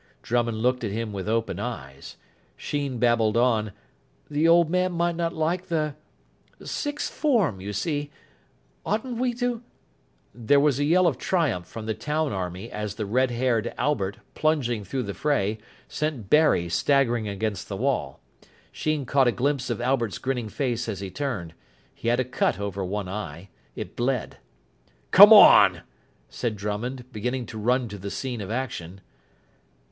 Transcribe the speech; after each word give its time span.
Drummond 0.23 0.57
looked 0.63 0.83
at 0.83 0.89
him 0.89 1.13
with 1.13 1.29
open 1.29 1.59
eyes. 1.59 2.15
Sheen 2.57 2.97
babbled 2.97 3.37
on. 3.37 3.71
"The 4.31 4.47
old 4.47 4.67
man 4.67 4.93
might 4.93 5.15
not 5.15 5.31
like 5.35 5.65
sixth 6.63 7.13
form, 7.13 7.61
you 7.61 7.71
see 7.71 8.09
oughtn't 8.83 9.19
we 9.19 9.35
to?" 9.35 9.61
There 10.33 10.59
was 10.59 10.79
a 10.79 10.85
yell 10.85 11.05
of 11.05 11.19
triumph 11.19 11.67
from 11.67 11.85
the 11.85 11.93
town 11.93 12.33
army 12.33 12.71
as 12.71 12.95
the 12.95 13.05
red 13.05 13.29
haired 13.29 13.75
Albert, 13.77 14.17
plunging 14.33 14.83
through 14.83 15.03
the 15.03 15.13
fray, 15.13 15.59
sent 15.87 16.31
Barry 16.31 16.67
staggering 16.67 17.27
against 17.27 17.69
the 17.69 17.77
wall. 17.77 18.19
Sheen 18.71 19.05
caught 19.05 19.27
a 19.27 19.31
glimpse 19.31 19.69
of 19.69 19.79
Albert's 19.79 20.17
grinning 20.17 20.49
face 20.49 20.89
as 20.89 20.99
he 21.01 21.11
turned. 21.11 21.53
He 21.93 22.07
had 22.07 22.19
a 22.19 22.25
cut 22.25 22.59
over 22.59 22.83
one 22.83 23.07
eye. 23.07 23.49
It 23.75 23.95
bled. 23.95 24.37
"Come 25.11 25.31
on," 25.31 25.81
said 26.27 26.55
Drummond, 26.55 27.05
beginning 27.13 27.45
to 27.45 27.59
run 27.59 27.87
to 27.89 27.99
the 27.99 28.09
scene 28.09 28.41
of 28.41 28.49
action. 28.49 29.01